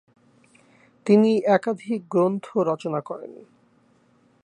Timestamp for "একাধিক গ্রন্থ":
1.47-2.45